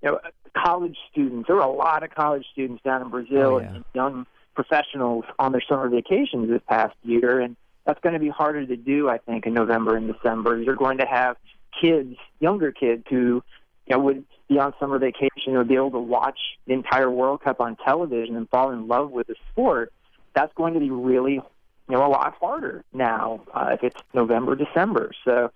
[0.01, 0.19] you know,
[0.55, 1.47] college students.
[1.47, 3.75] There were a lot of college students down in Brazil Oh, yeah.
[3.75, 8.29] and young professionals on their summer vacations this past year, and that's going to be
[8.29, 10.61] harder to do, I think, in November and December.
[10.61, 11.37] You're going to have
[11.81, 13.41] kids, younger kids, who
[13.87, 17.41] you know would be on summer vacation or be able to watch the entire World
[17.41, 19.91] Cup on television and fall in love with the sport.
[20.35, 21.43] That's going to be really, you
[21.89, 25.11] know, a lot harder now uh, if it's November, December.
[25.25, 25.51] So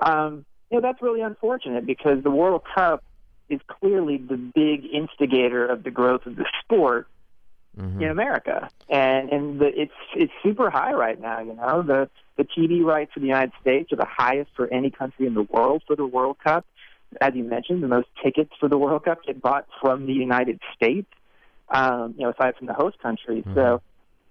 [0.00, 3.02] um, you know, that's really unfortunate because the World Cup
[3.48, 7.08] is clearly the big instigator of the growth of the sport
[7.78, 8.02] Mm-hmm.
[8.02, 11.38] in America, and and the, it's it's super high right now.
[11.38, 14.90] You know, the the TV rights for the United States are the highest for any
[14.90, 16.66] country in the world for the World Cup.
[17.20, 20.58] As you mentioned, the most tickets for the World Cup get bought from the United
[20.74, 21.06] States.
[21.68, 23.44] Um, you know, aside from the host countries.
[23.54, 23.80] So.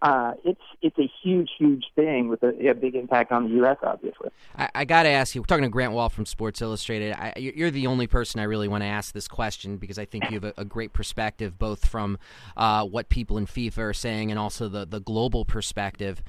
[0.01, 3.77] Uh, it's it's a huge, huge thing with a, a big impact on the U.S.
[3.81, 4.29] Obviously.
[4.55, 5.41] I, I got to ask you.
[5.41, 7.13] We're talking to Grant Wahl from Sports Illustrated.
[7.13, 10.29] I, you're the only person I really want to ask this question because I think
[10.29, 12.19] you have a, a great perspective, both from
[12.55, 16.21] uh, what people in FIFA are saying and also the the global perspective.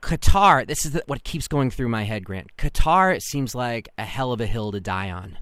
[0.00, 0.66] Qatar.
[0.66, 2.56] This is the, what keeps going through my head, Grant.
[2.56, 5.38] Qatar seems like a hell of a hill to die on,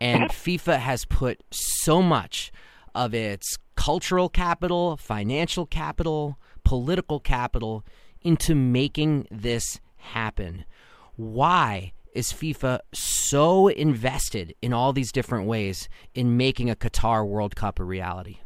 [0.00, 2.52] and FIFA has put so much
[2.94, 7.84] of its cultural capital, financial capital, political capital
[8.22, 10.64] into making this happen.
[11.14, 17.54] Why is FIFA so invested in all these different ways in making a Qatar World
[17.54, 18.38] Cup a reality?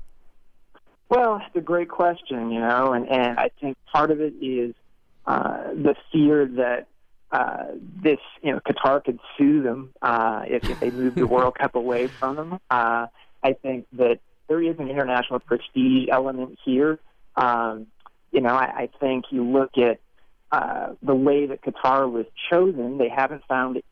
[1.08, 4.74] Well, it's a great question, you know, and, and I think part of it is
[5.26, 6.88] uh, the fear that
[7.32, 7.68] uh,
[8.02, 11.74] this, you know, Qatar could sue them uh, if, if they move the World Cup
[11.74, 12.60] away from them.
[12.70, 13.06] Uh,
[13.42, 16.98] I think that there is an international prestige element here.
[17.34, 17.86] Um,
[18.32, 20.00] you know, I, I think you look at
[20.52, 23.84] uh, the way that Qatar was chosen, they haven't found, at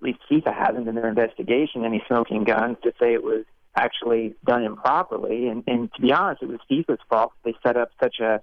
[0.00, 3.44] least FIFA hasn't in their investigation, any smoking guns to say it was
[3.76, 5.48] actually done improperly.
[5.48, 7.32] And, and to be honest, it was FIFA's fault.
[7.44, 8.42] They set up such a,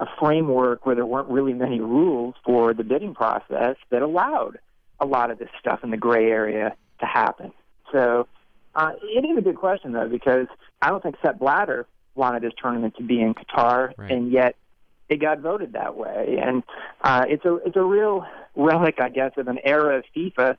[0.00, 4.58] a framework where there weren't really many rules for the bidding process that allowed
[5.00, 7.52] a lot of this stuff in the gray area to happen.
[7.92, 8.26] So
[8.74, 10.46] uh, it is a good question, though, because
[10.82, 11.86] I don't think Sepp Blatter
[12.18, 14.10] wanted this tournament to be in Qatar, Right.
[14.10, 14.56] and yet
[15.08, 16.38] it got voted that way.
[16.42, 16.62] And
[17.02, 20.56] uh, it's a it's a real relic, I guess, of an era of FIFA.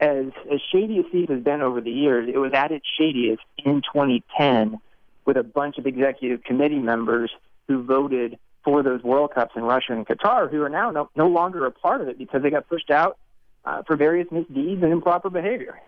[0.00, 3.42] As as shady as FIFA has been over the years, it was at its shadiest
[3.58, 4.78] in 2010
[5.26, 7.30] with a bunch of executive committee members
[7.68, 11.28] who voted for those World Cups in Russia and Qatar, who are now no, no
[11.28, 13.16] longer a part of it because they got pushed out
[13.64, 15.80] uh, for various misdeeds and improper behavior.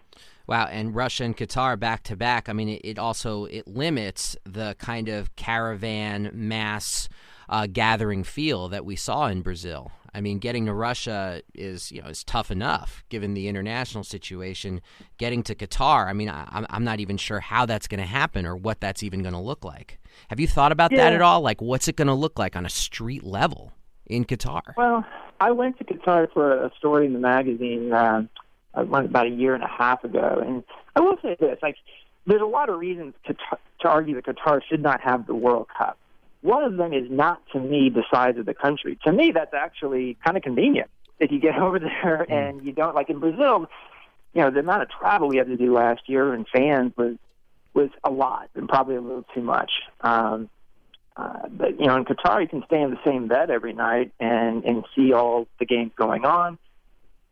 [0.46, 2.48] Wow, and Russia and Qatar back to back.
[2.48, 7.08] I mean, it, it also it limits the kind of caravan mass
[7.48, 9.90] uh, gathering feel that we saw in Brazil.
[10.16, 14.80] I mean, getting to Russia is you know is tough enough given the international situation.
[15.18, 18.06] Getting to Qatar, I mean, I, I'm I'm not even sure how that's going to
[18.06, 19.98] happen or what that's even going to look like.
[20.28, 21.40] Have you thought about that at all?
[21.40, 23.72] Like, what's it going to look like on a street level
[24.06, 24.62] in Qatar?
[24.76, 25.04] Well,
[25.40, 28.28] I went to Qatar for a story in the magazine um,
[28.76, 30.64] I about a year and a half ago, and
[30.96, 31.76] I will say this: like,
[32.26, 33.40] there's a lot of reasons to t-
[33.80, 35.98] to argue that Qatar should not have the World Cup.
[36.42, 38.98] One of them is not to me the size of the country.
[39.04, 40.90] To me, that's actually kind of convenient.
[41.18, 43.68] If you get over there and you don't like in Brazil,
[44.34, 47.16] you know, the amount of travel we had to do last year and fans was
[47.72, 49.72] was a lot and probably a little too much.
[50.00, 50.48] Um,
[51.16, 54.10] Uh, but you know, in Qatar, you can stay in the same bed every night
[54.18, 56.58] and and see all the games going on.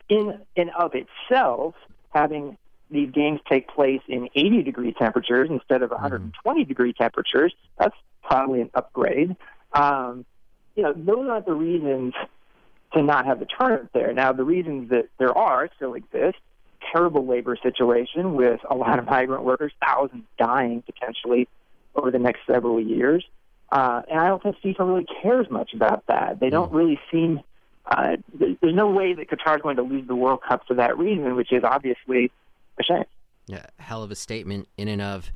[0.08, 1.74] In and of itself,
[2.10, 2.58] having
[2.90, 8.60] these games take place in 80 degree temperatures instead of 120 degree temperatures, that's probably
[8.60, 9.36] an upgrade.
[9.72, 10.24] Um,
[10.76, 12.14] you know, those aren't the reasons
[12.92, 14.12] to not have the tournament there.
[14.12, 16.38] Now, the reasons that there are still exist.
[16.92, 21.48] Terrible labor situation with a lot of migrant workers, thousands dying potentially
[21.94, 23.24] over the next several years.
[23.70, 26.40] Uh, and I don't think FIFA really cares much about that.
[26.40, 27.40] They don't really seem.
[27.86, 30.96] Uh, there's no way that Qatar is going to lose the World Cup for that
[30.96, 32.30] reason, which is obviously
[32.78, 33.04] a shame.
[33.46, 35.32] Yeah, hell of a statement in and of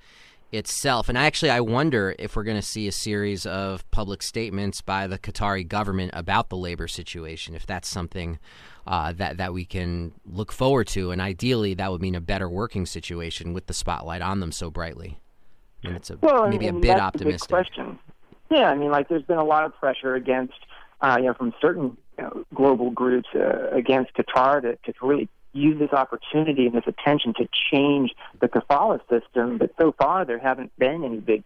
[0.53, 1.09] itself.
[1.09, 5.09] And actually, I wonder if we're going to see a series of public statements by
[5.09, 7.55] the Qatari government about the labor situation.
[7.55, 8.38] If that's something
[8.86, 12.49] uh, that that we can look forward to, and ideally, that would mean a better
[12.49, 15.18] working situation with the spotlight on them so brightly.
[15.84, 17.49] I mean, it's a, well, maybe and a bit that's optimistic.
[17.49, 17.99] Big question.
[18.51, 20.55] Yeah, I mean, like there's been a lot of pressure against,
[21.01, 25.79] uh, you know, from certain know, global groups uh, against Qatar to, to really use
[25.79, 29.59] this opportunity and this attention to change the kafala system.
[29.59, 31.45] But so far, there haven't been any big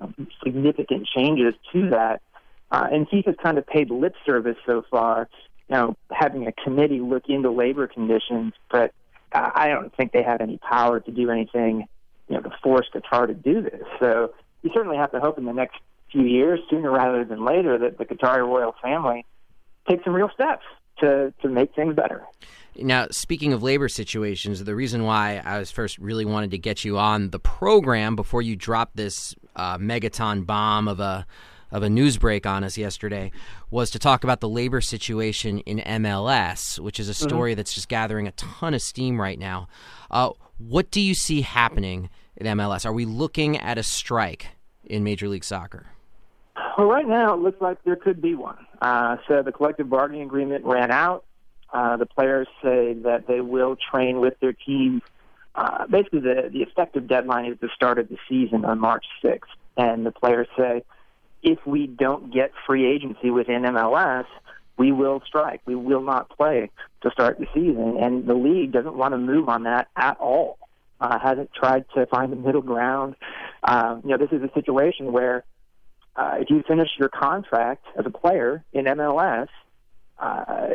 [0.00, 2.20] um, significant changes to that.
[2.70, 5.28] Uh, and FIFA's kind of paid lip service so far,
[5.68, 8.92] you know, having a committee look into labor conditions, but
[9.32, 11.86] uh, I don't think they have any power to do anything,
[12.28, 13.82] you know, to force Qatar to do this.
[14.00, 15.78] So you certainly have to hope in the next
[16.10, 19.24] few years, sooner rather than later, that the Qatari royal family
[19.88, 20.64] takes some real steps
[21.00, 22.24] to, to make things better.
[22.76, 26.84] Now, speaking of labor situations, the reason why I was first really wanted to get
[26.84, 31.26] you on the program before you dropped this uh, megaton bomb of a
[31.70, 33.32] of a news break on us yesterday
[33.70, 37.56] was to talk about the labor situation in MLS, which is a story mm-hmm.
[37.56, 39.66] that's just gathering a ton of steam right now.
[40.10, 42.84] Uh, what do you see happening in MLS?
[42.84, 44.48] Are we looking at a strike
[44.84, 45.86] in Major League Soccer?
[46.76, 48.66] Well, right now it looks like there could be one.
[48.80, 51.24] Uh, so the collective bargaining agreement ran out.
[51.72, 55.02] Uh, the players say that they will train with their teams.
[55.54, 59.40] Uh, basically, the, the effective deadline is the start of the season on March 6th.
[59.76, 60.84] And the players say,
[61.42, 64.26] if we don't get free agency within MLS,
[64.76, 65.60] we will strike.
[65.66, 66.70] We will not play
[67.02, 67.96] to start the season.
[68.00, 70.58] And the league doesn't want to move on that at all.
[71.00, 73.16] Uh, hasn't tried to find a middle ground.
[73.64, 75.44] Um, you know, this is a situation where
[76.16, 79.48] uh, if you finish your contract as a player in MLS,
[80.18, 80.74] uh,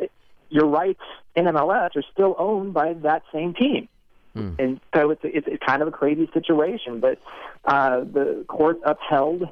[0.49, 1.01] your rights
[1.35, 3.87] in MLS are still owned by that same team.
[4.33, 4.53] Hmm.
[4.59, 7.19] And so it's, it's, it's kind of a crazy situation, but
[7.65, 9.43] uh, the court upheld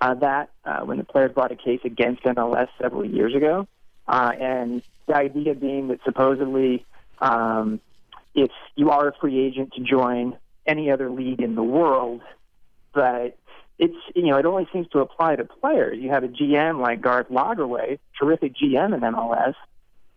[0.00, 3.66] uh, that uh, when the players brought a case against MLS several years ago.
[4.06, 6.84] Uh, and the idea being that supposedly
[7.18, 7.80] um,
[8.34, 12.20] if you are a free agent to join any other league in the world,
[12.92, 13.36] but
[13.80, 15.98] it's you know it only seems to apply to players.
[15.98, 19.54] You have a GM like Garth Lagerwey, terrific GM in MLS,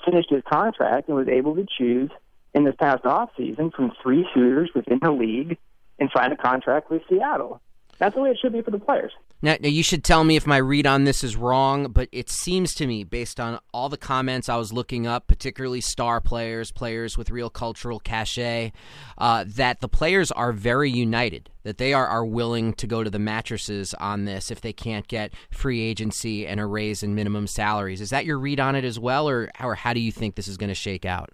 [0.05, 2.11] finished his contract and was able to choose
[2.53, 5.57] in this past off season from three shooters within the league
[5.97, 7.61] and sign a contract with Seattle.
[7.99, 9.13] That's the way it should be for the players.
[9.43, 12.29] Now, now, you should tell me if my read on this is wrong, but it
[12.29, 16.71] seems to me, based on all the comments I was looking up, particularly star players,
[16.71, 18.71] players with real cultural cachet,
[19.17, 21.49] uh, that the players are very united.
[21.63, 25.09] That they are, are willing to go to the mattresses on this if they can't
[25.09, 27.99] get free agency and a raise in minimum salaries.
[27.99, 30.47] Is that your read on it as well, or, or how do you think this
[30.47, 31.31] is going to shake out?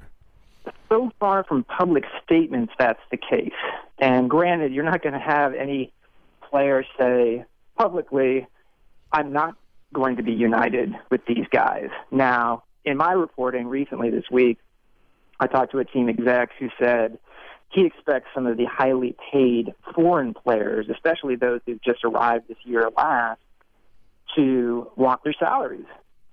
[0.89, 3.53] So far from public statements, that's the case.
[3.99, 5.93] And granted, you're not going to have any
[6.49, 7.45] players say,
[7.79, 8.45] publicly,
[9.11, 9.55] I'm not
[9.93, 11.89] going to be united with these guys.
[12.11, 14.59] Now, in my reporting recently this week,
[15.39, 17.17] I talked to a team exec who said
[17.69, 22.57] he expects some of the highly paid foreign players, especially those who've just arrived this
[22.63, 23.39] year or last,
[24.35, 25.85] to want their salaries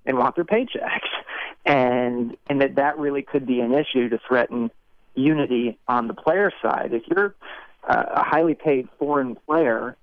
[0.05, 1.07] and want their paychecks,
[1.65, 4.69] and and that that really could be an issue to threaten
[5.15, 6.93] unity on the player side.
[6.93, 7.35] If you're
[7.87, 9.95] uh, a highly paid foreign player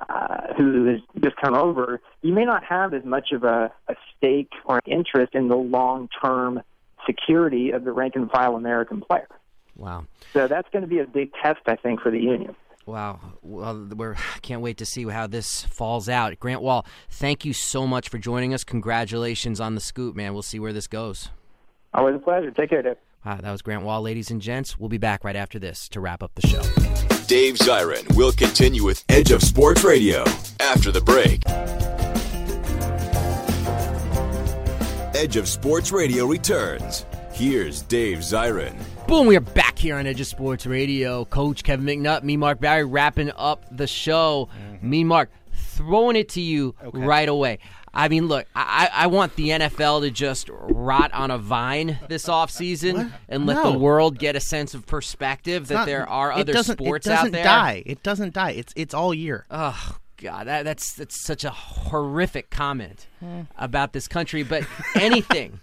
[0.00, 3.94] uh, who has just come over, you may not have as much of a, a
[4.16, 6.60] stake or an interest in the long term
[7.06, 9.28] security of the rank and file American player.
[9.76, 10.06] Wow.
[10.32, 12.54] So that's going to be a big test, I think, for the union.
[12.86, 13.20] Wow.
[13.42, 14.06] Well, we
[14.42, 16.38] can't wait to see how this falls out.
[16.38, 18.62] Grant Wahl, thank you so much for joining us.
[18.62, 20.32] Congratulations on the scoop, man.
[20.34, 21.30] We'll see where this goes.
[21.94, 22.50] Always a pleasure.
[22.50, 22.96] Take care, Dave.
[23.24, 24.78] Wow, that was Grant Wahl, ladies and gents.
[24.78, 27.13] We'll be back right after this to wrap up the show.
[27.26, 30.24] Dave Zirin will continue with Edge of Sports Radio
[30.60, 31.42] after the break.
[35.16, 37.06] Edge of Sports Radio returns.
[37.32, 38.76] Here's Dave Zirin.
[39.08, 41.24] Boom, we are back here on Edge of Sports Radio.
[41.24, 44.50] Coach Kevin McNutt, me, Mark Barry, wrapping up the show.
[44.58, 44.90] Mm-hmm.
[44.90, 47.58] Me, Mark, throwing it to you right away.
[47.94, 52.26] I mean, look, I, I want the NFL to just rot on a vine this
[52.26, 53.72] offseason and let No.
[53.72, 57.32] the world get a sense of perspective that not- there are other sports it doesn't.
[57.32, 57.82] Die.
[57.86, 58.50] It doesn't die.
[58.52, 59.46] It's it's all year.
[59.50, 63.42] Oh God, that, that's that's such a horrific comment Hmm.
[63.58, 64.42] about this country.
[64.42, 65.60] But anything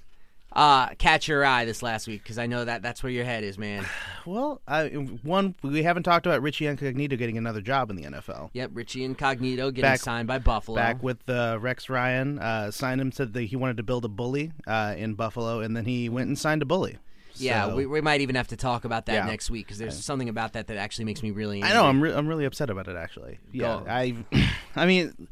[0.54, 3.44] uh, catch your eye this last week because I know that that's where your head
[3.44, 3.86] is, man.
[4.24, 8.52] Well, I, one we haven't talked about Richie Incognito getting another job in the NFL.
[8.54, 10.76] Yep, Richie Incognito getting Back- signed by Buffalo.
[10.76, 13.12] Back with uh, Rex Ryan, uh, signed him.
[13.12, 16.28] Said that he wanted to build a bully uh, in Buffalo, and then he went
[16.28, 17.00] and signed a bully.
[17.38, 19.26] yeah, So- we, we might even have to talk about that Yeah.
[19.26, 21.64] next week because there's something about that that actually makes me really.
[21.64, 21.86] I know.
[21.86, 22.96] I'm re- I'm really upset about it.
[22.96, 23.82] Actually, yeah.
[23.88, 24.16] I
[24.76, 25.28] I mean,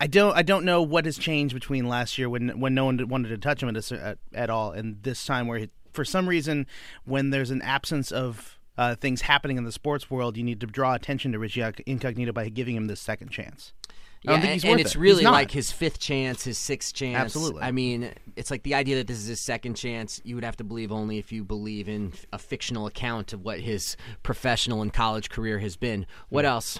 [0.00, 3.06] I don't I don't know what has changed between last year when when no one
[3.08, 6.26] wanted to touch him at, a at, all, and this time where he, for some
[6.26, 6.66] reason
[7.04, 10.66] when there's an absence of uh, things happening in the sports world, you need to
[10.66, 13.74] draw attention to Richie Incognito by giving him this second chance.
[13.88, 13.92] I
[14.22, 14.98] Yeah, don't think and, he's and it's it.
[14.98, 17.16] Really like his fifth chance, his sixth chance.
[17.16, 17.62] Absolutely.
[17.62, 20.20] I mean, it's like the idea that this is his second chance.
[20.24, 23.60] You would have to believe only if you believe in a fictional account of what
[23.60, 26.06] his professional and college career has been.
[26.28, 26.78] What else?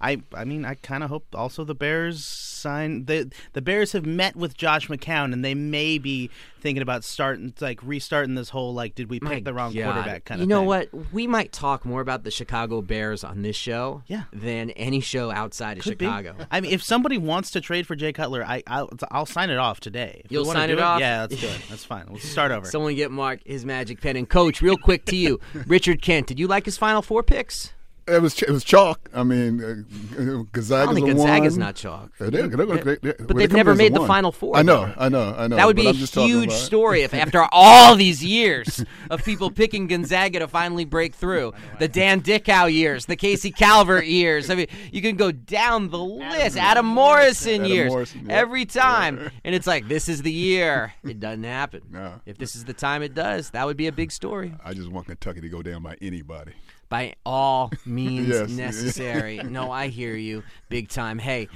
[0.00, 4.04] I I mean I kind of hope also the Bears sign the the Bears have
[4.06, 6.30] met with Josh McCown and they may be
[6.60, 9.84] thinking about starting like restarting this whole like did we pick My the wrong God.
[9.84, 10.90] quarterback kind you of You know thing.
[10.92, 11.12] what?
[11.12, 14.24] We might talk more about the Chicago Bears on this show Yeah.
[14.32, 16.06] than any show outside of Could be.
[16.06, 16.34] Chicago.
[16.50, 19.58] I mean, if somebody wants to trade for Jay Cutler, I I'll, I'll sign it
[19.58, 20.22] off today.
[20.24, 21.00] If You'll sign do it off?
[21.00, 21.60] Yeah, let's do it.
[21.70, 22.06] That's fine.
[22.10, 22.66] Let's start over.
[22.70, 24.16] Someone get Mark his magic pen.
[24.16, 26.26] And coach, real quick to you, Richard Kent.
[26.26, 27.72] Did you like his final four picks?
[28.08, 29.08] It was it was chalk.
[29.12, 32.12] I mean, uh, Gonzaga's I don't think a Gonzaga's not chalk.
[32.18, 34.08] They- they're gonna- they- they- But they've they never in as a made the one.
[34.08, 34.56] Final Four.
[34.56, 34.92] I know.
[34.96, 35.56] I know, I know.
[35.56, 39.88] That would be I'm a huge story if, after all these years of people picking
[39.88, 44.50] Gonzaga to finally break through, the Dan Dickau years, the Casey Calvary years.
[44.50, 46.56] I mean, you can go down the list.
[46.56, 47.90] Adam Morrison Adam years.
[47.90, 48.36] Morrison, yeah.
[48.36, 50.92] Every time, and it's like this is the year.
[51.06, 51.82] It doesn't happen.
[51.90, 52.20] No.
[52.26, 54.54] If this is the time it does, that would be a big story.
[54.64, 56.52] I just want Kentucky to go down by anybody.
[56.88, 58.50] By all means Yes.
[58.50, 59.38] necessary.
[59.38, 61.18] no, I hear you, big time.
[61.18, 61.48] Hey.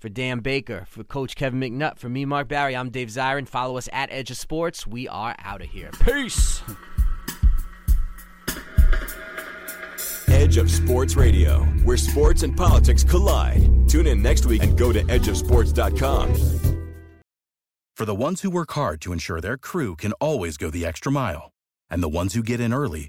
[0.00, 3.48] For Dan Baker, for Coach Kevin McNutt, for me, Mark Barry, I'm Dave Zirin.
[3.48, 4.86] Follow us at Edge of Sports.
[4.86, 5.88] We are out of here.
[6.04, 6.60] Peace.
[10.28, 13.88] Edge of Sports Radio, where sports and politics collide.
[13.88, 16.34] Tune in next week and go to edgeofsports.com.
[17.96, 21.10] For the ones who work hard to ensure their crew can always go the extra
[21.10, 21.50] mile,
[21.88, 23.08] and the ones who get in early